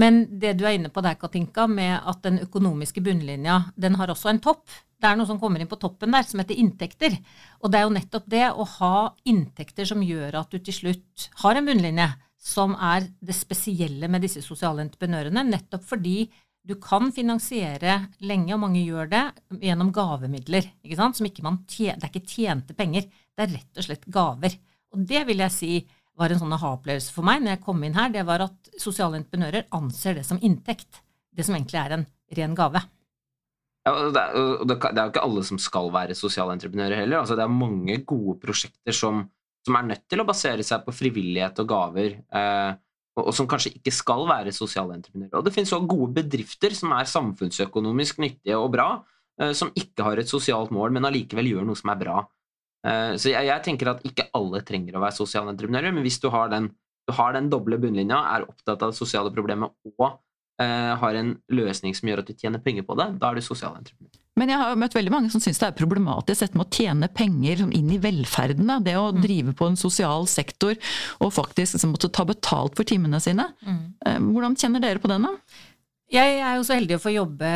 Men 0.00 0.22
det 0.40 0.54
du 0.56 0.64
er 0.64 0.78
inne 0.78 0.88
på 0.92 1.04
der, 1.04 1.18
Katinka, 1.20 1.66
med 1.68 1.98
at 1.98 2.22
den 2.24 2.40
økonomiske 2.46 3.04
bunnlinja, 3.04 3.58
den 3.76 4.00
har 4.00 4.14
også 4.14 4.32
en 4.32 4.40
topp. 4.40 4.64
Det 5.00 5.08
er 5.08 5.20
noe 5.20 5.28
som 5.28 5.40
kommer 5.40 5.60
inn 5.60 5.68
på 5.68 5.80
toppen 5.80 6.16
der, 6.16 6.24
som 6.28 6.40
heter 6.40 6.56
inntekter. 6.60 7.18
Og 7.60 7.72
det 7.72 7.80
er 7.80 7.84
jo 7.84 7.94
nettopp 7.98 8.32
det 8.32 8.46
å 8.48 8.68
ha 8.78 8.94
inntekter 9.28 9.88
som 9.92 10.00
gjør 10.04 10.40
at 10.40 10.52
du 10.52 10.60
til 10.64 10.76
slutt 10.80 11.30
har 11.44 11.60
en 11.60 11.68
bunnlinje 11.68 12.08
som 12.40 12.72
er 12.72 13.04
det 13.20 13.36
spesielle 13.36 14.08
med 14.08 14.24
disse 14.24 14.40
sosiale 14.40 14.80
entreprenørene, 14.86 15.44
nettopp 15.44 15.84
fordi 15.84 16.22
du 16.66 16.76
kan 16.82 17.08
finansiere 17.14 17.96
lenge, 18.26 18.52
og 18.54 18.60
mange 18.62 18.82
gjør 18.84 19.08
det, 19.10 19.22
gjennom 19.64 19.92
gavemidler. 19.96 20.68
ikke 20.84 20.98
sant? 20.98 21.18
Som 21.18 21.28
ikke 21.30 21.44
man 21.46 21.62
tjener, 21.70 21.98
det 21.98 22.08
er 22.08 22.12
ikke 22.12 22.34
tjente 22.34 22.76
penger, 22.76 23.08
det 23.08 23.46
er 23.46 23.54
rett 23.56 23.80
og 23.80 23.86
slett 23.86 24.06
gaver. 24.12 24.56
Og 24.94 25.02
det 25.08 25.24
vil 25.28 25.42
jeg 25.46 25.56
si 25.56 25.72
var 26.20 26.34
en 26.34 26.40
sånn 26.42 26.52
aha-opplevelse 26.52 27.14
for 27.14 27.24
meg 27.24 27.40
når 27.40 27.54
jeg 27.54 27.64
kom 27.64 27.84
inn 27.86 27.96
her, 27.96 28.10
det 28.12 28.26
var 28.28 28.44
at 28.44 28.72
sosiale 28.78 29.16
entreprenører 29.16 29.70
anser 29.76 30.18
det 30.18 30.26
som 30.28 30.40
inntekt. 30.44 31.00
Det 31.32 31.46
som 31.46 31.56
egentlig 31.56 31.78
er 31.80 31.94
en 31.96 32.08
ren 32.36 32.56
gave. 32.58 32.82
Ja, 33.86 33.92
det, 34.12 34.20
er, 34.20 34.64
det, 34.68 34.76
er, 34.76 35.04
jo 35.06 35.12
ikke 35.14 35.24
alle 35.24 35.44
som 35.48 35.60
skal 35.62 35.88
være 35.94 36.18
sosiale 36.18 36.52
entreprenører 36.58 37.00
heller. 37.00 37.22
Altså, 37.22 37.38
det 37.38 37.46
er 37.46 37.54
mange 37.54 38.02
gode 38.04 38.36
prosjekter 38.42 38.92
som 38.92 39.24
som 39.66 39.76
er 39.76 39.88
nødt 39.90 40.06
til 40.08 40.22
å 40.22 40.28
basere 40.28 40.64
seg 40.66 40.84
på 40.86 40.94
frivillighet 40.94 41.60
og 41.62 41.68
gaver. 41.68 42.16
Eh, 42.32 42.70
og 43.22 43.34
som 43.36 43.48
kanskje 43.50 43.74
ikke 43.76 43.92
skal 43.94 44.26
være 44.28 44.54
sosiale 44.54 44.96
entreprenører. 44.98 45.38
Og 45.38 45.46
det 45.46 45.52
finnes 45.54 45.72
også 45.76 45.90
gode 45.90 46.12
bedrifter 46.20 46.74
som 46.76 46.94
er 46.96 47.08
samfunnsøkonomisk 47.10 48.20
nyttige 48.22 48.58
og 48.58 48.70
bra, 48.74 48.90
som 49.56 49.70
ikke 49.78 50.04
har 50.04 50.20
et 50.20 50.28
sosialt 50.28 50.72
mål, 50.74 50.92
men 50.92 51.08
allikevel 51.08 51.46
gjør 51.48 51.64
noe 51.64 51.78
som 51.78 51.92
er 51.94 52.00
bra. 52.02 52.16
Så 53.16 53.30
jeg, 53.30 53.46
jeg 53.48 53.64
tenker 53.64 53.88
at 53.94 54.02
ikke 54.04 54.26
alle 54.36 54.60
trenger 54.68 54.98
å 54.98 55.00
være 55.00 55.16
sosiale 55.16 55.54
entreprenører, 55.54 55.94
men 55.96 56.04
hvis 56.04 56.20
du 56.20 56.28
har 56.34 56.50
den, 56.52 56.68
du 57.08 57.14
har 57.16 57.32
den 57.32 57.48
doble 57.52 57.78
bunnlinja, 57.80 58.18
er 58.34 58.44
opptatt 58.44 58.84
av 58.84 58.92
det 58.92 59.00
sosiale 59.00 59.32
problemet 59.32 59.72
og 59.96 60.18
Eh, 60.60 60.94
har 61.02 61.16
en 61.16 61.30
løsning 61.48 61.94
som 61.96 62.10
gjør 62.10 62.20
at 62.20 62.28
du 62.28 62.36
tjener 62.36 62.60
penger 62.60 62.84
på 62.84 62.96
det, 62.98 63.06
da 63.20 63.30
er 63.30 63.38
du 63.38 63.44
sosial 63.44 63.78
entreprenør. 63.78 64.09
Men 64.40 64.54
jeg 64.54 64.60
har 64.62 64.78
møtt 64.80 64.96
veldig 64.96 65.12
mange 65.12 65.30
som 65.32 65.42
syns 65.42 65.60
det 65.60 65.68
er 65.68 65.76
problematisk 65.76 66.46
dette 66.46 66.56
med 66.56 66.64
å 66.64 66.76
tjene 66.80 67.10
penger 67.12 67.66
inn 67.68 67.90
i 67.92 68.00
velferden. 68.00 68.70
Det 68.86 68.96
å 68.96 69.10
mm. 69.12 69.18
drive 69.20 69.56
på 69.58 69.68
en 69.68 69.76
sosial 69.80 70.24
sektor 70.30 70.76
og 71.20 71.34
faktisk 71.36 71.76
liksom 71.76 71.92
måtte 71.92 72.12
ta 72.14 72.24
betalt 72.28 72.78
for 72.78 72.88
timene 72.88 73.20
sine. 73.20 73.50
Mm. 73.66 73.82
Eh, 74.06 74.22
hvordan 74.30 74.56
kjenner 74.60 74.84
dere 74.84 75.02
på 75.02 75.10
den, 75.12 75.28
da? 75.28 75.34
Jeg 76.10 76.40
er 76.42 76.56
jo 76.56 76.64
så 76.66 76.74
heldig 76.74 76.96
å 76.96 77.02
få 77.04 77.12
jobbe 77.14 77.50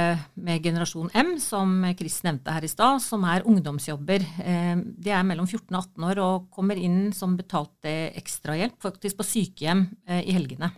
med 0.47 0.63
generasjon 0.63 1.09
M, 1.19 1.33
som 1.43 1.73
Chris 1.99 2.21
nevnte 2.23 2.53
her 2.55 2.63
i 2.63 2.71
stad, 2.71 3.01
som 3.03 3.25
er 3.27 3.49
ungdomsjobber. 3.51 4.29
Eh, 4.45 4.77
de 4.79 5.11
er 5.17 5.27
mellom 5.27 5.49
14 5.49 5.73
og 5.73 5.81
18 5.81 6.09
år 6.13 6.23
og 6.23 6.49
kommer 6.55 6.79
inn 6.79 7.09
som 7.17 7.35
betalte 7.41 7.97
ekstrahjelp, 8.15 8.77
faktisk 8.85 9.19
på 9.19 9.31
sykehjem 9.33 9.89
i 10.21 10.37
helgene. 10.37 10.71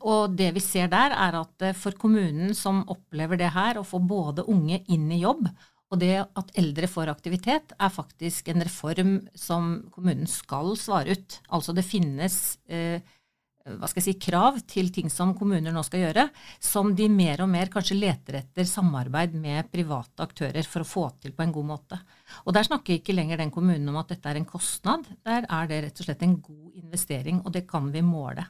Og 0.00 0.34
det 0.36 0.50
vi 0.56 0.62
ser 0.64 0.90
der, 0.92 1.14
er 1.14 1.38
at 1.42 1.64
eh, 1.64 1.76
for 1.76 1.96
kommunen 2.00 2.54
som 2.56 2.84
opplever 2.92 3.38
det 3.40 3.52
her, 3.54 3.78
å 3.78 3.86
få 3.86 4.00
både 4.02 4.46
unge 4.50 4.82
inn 4.92 5.10
i 5.12 5.22
jobb, 5.22 5.48
og 5.86 6.00
det 6.02 6.14
at 6.18 6.48
eldre 6.58 6.88
får 6.90 7.12
aktivitet, 7.12 7.76
er 7.78 7.92
faktisk 7.94 8.48
en 8.50 8.64
reform 8.66 9.12
som 9.38 9.76
kommunen 9.94 10.26
skal 10.30 10.74
svare 10.80 11.14
ut. 11.14 11.38
Altså 11.54 11.76
det 11.76 11.86
finnes 11.86 12.56
eh, 12.66 13.04
hva 13.66 13.88
skal 13.90 13.98
jeg 13.98 14.06
si, 14.14 14.20
krav 14.22 14.58
til 14.70 14.92
ting 14.94 15.08
som 15.10 15.32
kommuner 15.34 15.74
nå 15.74 15.82
skal 15.86 16.04
gjøre, 16.04 16.28
som 16.62 16.92
de 16.98 17.08
mer 17.10 17.42
og 17.42 17.50
mer 17.50 17.70
kanskje 17.72 17.98
leter 17.98 18.40
etter 18.40 18.68
samarbeid 18.68 19.34
med 19.34 19.70
private 19.72 20.22
aktører 20.22 20.66
for 20.70 20.84
å 20.84 20.88
få 20.88 21.06
til 21.22 21.34
på 21.34 21.42
en 21.42 21.54
god 21.54 21.70
måte. 21.72 21.98
Og 22.46 22.54
Der 22.54 22.68
snakker 22.68 22.96
ikke 22.96 23.16
lenger 23.16 23.42
den 23.42 23.54
kommunen 23.54 23.88
om 23.90 23.98
at 24.02 24.14
dette 24.14 24.30
er 24.30 24.38
en 24.38 24.46
kostnad. 24.48 25.08
Der 25.26 25.48
er 25.50 25.70
det 25.70 25.82
rett 25.84 26.02
og 26.02 26.08
slett 26.08 26.22
en 26.22 26.38
god 26.40 26.78
investering, 26.78 27.42
og 27.42 27.54
det 27.58 27.66
kan 27.70 27.90
vi 27.94 28.06
måle 28.06 28.46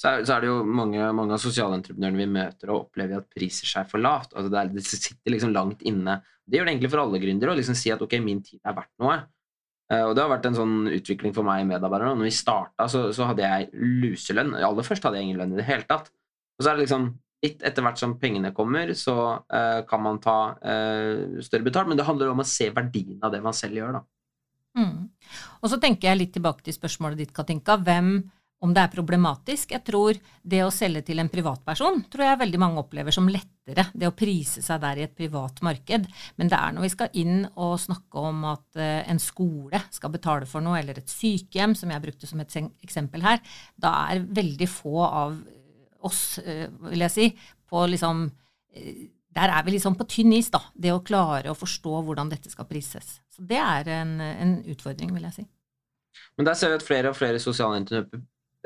så 0.00 0.08
er, 0.08 0.22
så 0.24 0.32
er, 0.32 0.44
det 0.44 0.48
jo 0.48 0.60
mange, 0.64 1.08
mange 1.12 1.36
av 1.36 1.42
sosialentreprenørene 1.42 2.22
vi 2.22 2.28
møter 2.32 2.70
og 2.72 2.86
opplever 2.86 3.20
at 3.20 3.28
priser 3.36 3.68
seg 3.68 3.88
for 3.90 4.00
lavt. 4.00 4.32
Altså 4.32 4.48
det, 4.48 4.62
er, 4.62 4.70
det, 4.72 4.84
sitter 4.88 5.34
liksom 5.34 5.52
langt 5.52 5.84
inne. 5.84 6.14
Det 6.48 6.56
gjør 6.56 6.68
det 6.68 6.72
egentlig 6.72 6.90
for 6.94 7.02
alle 7.02 7.20
gründere 7.20 7.52
å 7.52 7.58
liksom 7.58 7.76
si 7.76 7.92
at 7.92 8.00
ok, 8.06 8.16
min 8.24 8.40
tid 8.46 8.62
er 8.64 8.78
verdt 8.78 8.94
noe. 9.02 9.18
Uh, 9.90 10.06
og 10.06 10.14
det 10.16 10.22
har 10.24 10.32
vært 10.32 10.48
en 10.48 10.56
sånn 10.56 10.76
utvikling 10.88 11.34
for 11.36 11.44
meg 11.44 11.66
i 11.66 11.68
medarbeiderne. 11.68 12.16
Når 12.16 12.30
vi 12.30 12.32
starta, 12.32 12.86
så, 12.88 13.10
så, 13.12 13.26
hadde 13.28 13.44
jeg 13.44 13.68
luselønn. 13.76 14.54
Aller 14.56 14.86
først 14.86 15.04
hadde 15.04 15.20
jeg 15.20 15.28
ingen 15.28 15.42
lønn 15.42 15.52
i 15.52 15.60
det 15.60 15.68
hele 15.68 15.84
tatt. 15.90 16.08
Og 16.56 16.64
så 16.64 16.72
er 16.72 16.78
det 16.78 16.86
liksom 16.86 17.10
litt 17.44 17.62
etter 17.64 17.84
hvert 17.84 18.00
som 18.00 18.16
pengene 18.20 18.54
kommer, 18.56 18.94
så 18.96 19.16
uh, 19.36 19.80
kan 19.88 20.04
man 20.04 20.20
ta 20.24 20.38
uh, 20.56 21.40
større 21.44 21.66
betalt. 21.68 21.92
Men 21.92 22.00
det 22.00 22.08
handler 22.08 22.32
om 22.32 22.40
å 22.40 22.48
se 22.48 22.72
verdien 22.72 23.20
av 23.20 23.36
det 23.36 23.44
man 23.44 23.56
selv 23.56 23.82
gjør, 23.82 24.00
da. 24.00 24.04
Mm. 24.80 25.08
Og 25.60 25.72
så 25.72 25.76
tenker 25.82 26.08
jeg 26.08 26.20
litt 26.22 26.36
tilbake 26.36 26.64
til 26.64 26.76
spørsmålet 26.76 27.24
ditt, 27.24 27.32
Katinka. 27.36 27.76
Hvem 27.84 28.14
om 28.60 28.72
det 28.76 28.82
er 28.82 28.92
problematisk. 28.92 29.72
Jeg 29.72 29.84
tror 29.86 30.18
det 30.42 30.60
å 30.64 30.72
selge 30.74 31.02
til 31.06 31.22
en 31.22 31.30
privatperson 31.32 32.02
tror 32.12 32.26
jeg 32.26 32.40
veldig 32.42 32.60
mange 32.60 32.82
opplever 32.82 33.14
som 33.14 33.28
lettere, 33.30 33.86
det 33.96 34.08
å 34.08 34.16
prise 34.16 34.60
seg 34.64 34.82
der 34.82 35.00
i 35.00 35.04
et 35.06 35.14
privat 35.16 35.62
marked. 35.64 36.08
Men 36.36 36.50
det 36.52 36.58
er 36.58 36.74
når 36.76 36.84
vi 36.84 36.90
skal 36.92 37.16
inn 37.22 37.46
og 37.54 37.78
snakke 37.80 38.24
om 38.30 38.44
at 38.50 38.80
eh, 38.80 39.00
en 39.08 39.22
skole 39.22 39.80
skal 39.94 40.12
betale 40.12 40.48
for 40.50 40.64
noe, 40.64 40.76
eller 40.80 41.00
et 41.00 41.12
sykehjem, 41.12 41.76
som 41.78 41.92
jeg 41.92 42.04
brukte 42.04 42.28
som 42.28 42.42
et 42.44 42.58
eksempel 42.84 43.24
her, 43.24 43.40
da 43.80 43.94
er 44.10 44.26
veldig 44.28 44.68
få 44.68 45.06
av 45.06 45.38
oss, 46.04 46.24
eh, 46.44 46.66
vil 46.90 47.06
jeg 47.06 47.16
si, 47.16 47.30
på 47.70 47.86
liksom 47.88 48.26
eh, 48.76 49.08
der 49.30 49.52
er 49.54 49.62
vi 49.62 49.76
liksom 49.76 49.94
på 49.94 50.04
tynn 50.10 50.34
is, 50.34 50.50
da. 50.50 50.58
Det 50.74 50.90
å 50.92 51.04
klare 51.06 51.52
å 51.52 51.56
forstå 51.56 52.00
hvordan 52.02 52.32
dette 52.32 52.50
skal 52.50 52.66
prises. 52.68 53.20
Så 53.30 53.44
det 53.46 53.60
er 53.62 53.88
en, 54.00 54.16
en 54.20 54.56
utfordring, 54.68 55.14
vil 55.14 55.28
jeg 55.28 55.36
si. 55.36 55.44
Men 56.36 56.48
der 56.48 56.58
ser 56.58 56.72
vi 56.72 56.80
at 56.80 56.84
flere 56.84 57.12
og 57.12 57.16
flere 57.18 57.38
sosiale 57.38 57.78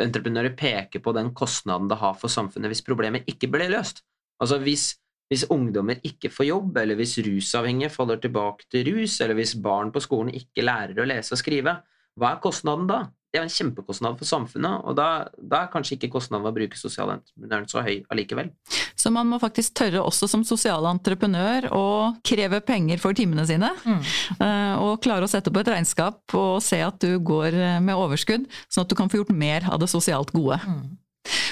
entreprenører 0.01 0.55
peker 0.59 1.03
på 1.03 1.15
den 1.17 1.31
kostnaden 1.37 1.89
det 1.91 2.01
har 2.01 2.17
for 2.19 2.33
samfunnet 2.33 2.73
hvis 2.73 2.85
problemet 2.87 3.29
ikke 3.31 3.51
blir 3.53 3.71
løst. 3.73 4.03
Altså 4.43 4.59
hvis, 4.63 4.87
hvis 5.31 5.47
ungdommer 5.55 6.01
ikke 6.03 6.31
får 6.33 6.49
jobb, 6.49 6.79
eller 6.83 6.99
hvis 6.99 7.19
rusavhengige 7.25 7.93
faller 7.95 8.23
tilbake 8.23 8.67
til 8.71 8.89
rus, 8.91 9.21
eller 9.21 9.39
hvis 9.39 9.55
barn 9.63 9.93
på 9.95 10.03
skolen 10.03 10.35
ikke 10.35 10.67
lærer 10.67 10.99
å 10.99 11.07
lese 11.09 11.37
og 11.37 11.43
skrive, 11.43 11.77
hva 12.19 12.33
er 12.35 12.43
kostnaden 12.43 12.89
da? 12.91 13.05
Det 13.35 13.41
er 13.41 13.49
en 13.49 13.51
kjempekostnad 13.51 14.15
for 14.21 14.29
samfunnet, 14.29 14.85
og 14.87 14.95
da, 14.95 15.27
da 15.35 15.65
er 15.65 15.71
kanskje 15.73 15.97
ikke 15.97 16.13
kostnaden 16.13 16.45
ved 16.45 16.53
å 16.53 16.59
bruke 16.61 16.79
sosialentreprenøren 16.79 17.67
så 17.71 17.83
høy 17.83 17.97
allikevel. 18.15 18.53
Så 18.95 19.11
man 19.11 19.27
må 19.27 19.41
faktisk 19.43 19.75
tørre 19.81 20.05
også 20.07 20.29
som 20.31 20.45
sosial 20.47 20.87
entreprenør 20.87 21.67
å 21.75 21.87
kreve 22.23 22.63
penger 22.63 23.03
for 23.03 23.17
timene 23.19 23.43
sine. 23.49 23.73
Mm. 23.83 24.03
Eh, 24.39 24.75
og 24.87 25.03
klare 25.03 25.27
å 25.27 25.31
sette 25.31 25.51
opp 25.51 25.59
et 25.65 25.73
regnskap 25.75 26.37
og 26.39 26.63
se 26.63 26.79
at 26.87 27.03
du 27.03 27.19
går 27.19 27.59
med 27.83 27.99
overskudd, 27.99 28.47
sånn 28.71 28.87
at 28.87 28.95
du 28.95 28.97
kan 28.99 29.11
få 29.11 29.25
gjort 29.25 29.35
mer 29.35 29.67
av 29.67 29.83
det 29.83 29.91
sosialt 29.91 30.31
gode. 30.37 30.63
Mm. 30.63 30.95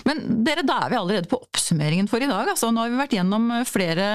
Men 0.05 0.23
dere, 0.47 0.65
da 0.67 0.83
er 0.85 0.93
vi 0.93 0.99
allerede 0.99 1.31
på 1.31 1.39
oppsummeringen 1.41 2.09
for 2.11 2.23
i 2.23 2.29
dag. 2.31 2.51
Altså, 2.53 2.71
nå 2.71 2.83
har 2.83 2.93
vi 2.93 3.01
vært 3.01 3.15
gjennom 3.17 3.51
flere 3.69 4.09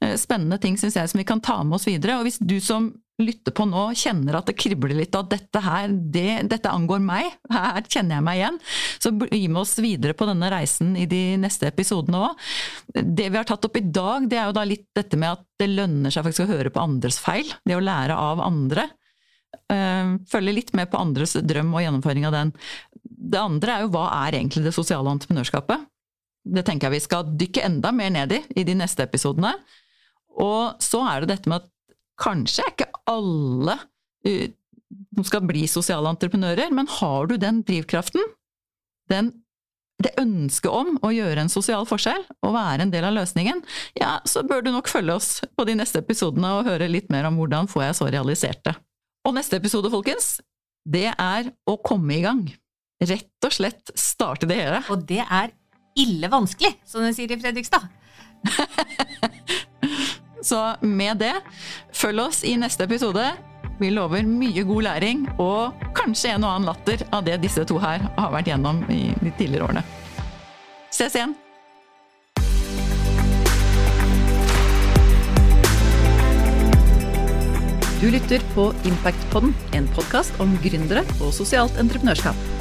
eh, 0.00 0.14
spennende 0.20 0.60
ting 0.62 0.78
synes 0.80 0.98
jeg, 0.98 1.10
som 1.10 1.20
vi 1.20 1.26
kan 1.28 1.42
ta 1.44 1.60
med 1.62 1.78
oss 1.78 1.88
videre. 1.88 2.18
Og 2.20 2.28
hvis 2.28 2.40
du 2.40 2.56
som 2.62 2.92
lytter 3.22 3.54
på 3.54 3.66
nå, 3.68 3.84
kjenner 3.94 4.38
at 4.38 4.48
det 4.50 4.56
kribler 4.58 4.96
litt, 4.98 5.14
at 5.14 5.28
dette 5.30 5.60
her, 5.62 5.92
det, 5.92 6.48
dette 6.50 6.72
angår 6.72 7.02
meg, 7.04 7.28
her 7.52 7.84
kjenner 7.86 8.18
jeg 8.18 8.26
meg 8.26 8.40
igjen, 8.40 8.58
så 9.02 9.12
gi 9.28 9.44
med 9.46 9.60
oss 9.62 9.76
videre 9.82 10.16
på 10.18 10.26
denne 10.26 10.50
reisen 10.50 10.96
i 10.98 11.06
de 11.10 11.22
neste 11.40 11.68
episodene 11.70 12.24
òg. 12.26 12.42
Det 12.90 13.28
vi 13.28 13.38
har 13.38 13.46
tatt 13.46 13.68
opp 13.68 13.78
i 13.78 13.84
dag, 13.86 14.26
det 14.30 14.40
er 14.40 14.50
jo 14.50 14.56
da 14.58 14.66
litt 14.66 14.88
dette 14.96 15.20
med 15.20 15.36
at 15.36 15.46
det 15.62 15.70
lønner 15.70 16.14
seg 16.14 16.26
faktisk 16.26 16.46
å 16.46 16.52
høre 16.56 16.74
på 16.74 16.82
andres 16.82 17.20
feil. 17.22 17.54
Det 17.62 17.78
å 17.78 17.84
lære 17.84 18.18
av 18.18 18.42
andre. 18.42 18.88
Eh, 19.70 20.16
følge 20.30 20.56
litt 20.58 20.74
med 20.74 20.90
på 20.90 20.98
andres 20.98 21.36
drøm 21.38 21.70
og 21.74 21.84
gjennomføring 21.84 22.26
av 22.28 22.34
den. 22.34 22.52
Det 23.04 23.40
andre 23.40 23.76
er 23.76 23.84
jo 23.84 23.92
hva 23.94 24.08
er 24.24 24.40
egentlig 24.40 24.64
det 24.66 24.74
sosiale 24.74 25.14
entreprenørskapet? 25.14 25.86
Det 26.44 26.64
tenker 26.66 26.90
jeg 26.90 26.98
vi 26.98 27.06
skal 27.06 27.30
dykke 27.38 27.62
enda 27.64 27.94
mer 27.94 28.10
ned 28.12 28.34
i 28.36 28.42
i 28.58 28.66
de 28.66 28.74
neste 28.76 29.06
episodene. 29.06 29.54
Og 30.42 30.82
så 30.82 31.00
er 31.06 31.22
det 31.22 31.30
dette 31.30 31.50
med 31.50 31.62
at 31.62 31.70
kanskje 32.20 32.64
er 32.64 32.74
ikke 32.74 32.90
alle 33.10 33.78
uh, 34.28 34.46
som 35.14 35.26
skal 35.26 35.46
bli 35.46 35.64
sosiale 35.70 36.10
entreprenører, 36.12 36.72
men 36.74 36.90
har 37.00 37.30
du 37.30 37.36
den 37.40 37.62
drivkraften, 37.66 38.22
den, 39.10 39.30
det 40.02 40.14
ønsket 40.20 40.70
om 40.70 40.96
å 41.04 41.12
gjøre 41.14 41.44
en 41.44 41.52
sosial 41.52 41.86
forskjell 41.88 42.24
og 42.44 42.54
være 42.54 42.86
en 42.86 42.92
del 42.92 43.06
av 43.08 43.16
løsningen, 43.16 43.62
ja, 43.98 44.16
så 44.28 44.44
bør 44.46 44.64
du 44.64 44.72
nok 44.74 44.90
følge 44.90 45.16
oss 45.18 45.30
på 45.56 45.66
de 45.68 45.76
neste 45.78 46.02
episodene 46.04 46.54
og 46.58 46.68
høre 46.68 46.90
litt 46.90 47.10
mer 47.14 47.28
om 47.28 47.38
hvordan 47.40 47.70
får 47.70 47.88
jeg 47.88 47.98
så 48.00 48.10
realisert 48.14 48.62
det. 48.66 48.74
Og 49.24 49.36
neste 49.36 49.58
episode, 49.58 49.90
folkens, 49.92 50.36
det 50.84 51.08
er 51.10 51.50
å 51.70 51.78
komme 51.80 52.18
i 52.18 52.24
gang. 52.24 52.44
Rett 53.04 53.46
og 53.46 53.54
slett 53.56 53.92
starte 53.98 54.48
det 54.48 54.58
hele. 54.60 54.82
Og 54.92 55.06
det 55.08 55.22
er 55.24 55.54
ille 55.98 56.28
vanskelig, 56.28 56.74
som 56.88 57.04
de 57.04 57.14
sier 57.16 57.32
i 57.32 57.40
Fredrikstad. 57.40 57.88
Så 60.44 60.76
med 60.80 61.22
det, 61.24 61.34
følg 61.96 62.20
oss 62.20 62.42
i 62.44 62.52
neste 62.60 62.84
episode. 62.84 63.24
Vi 63.80 63.88
lover 63.90 64.26
mye 64.28 64.62
god 64.68 64.84
læring 64.86 65.24
og 65.40 65.86
kanskje 65.96 66.34
en 66.34 66.44
og 66.44 66.52
annen 66.52 66.68
latter 66.68 67.00
av 67.16 67.24
det 67.26 67.40
disse 67.42 67.64
to 67.66 67.78
her 67.80 68.04
har 68.18 68.34
vært 68.34 68.52
gjennom 68.52 68.84
i 68.92 69.08
de 69.22 69.32
tidligere 69.38 69.70
årene. 69.70 69.84
Ses 70.92 71.16
igjen! 71.16 71.32
Du 78.04 78.10
lytter 78.12 78.42
på 78.52 78.68
Impactpodden, 78.84 79.54
en 79.72 79.88
podkast 79.96 80.36
om 80.44 80.52
gründere 80.60 81.06
og 81.24 81.32
sosialt 81.32 81.80
entreprenørskap. 81.80 82.53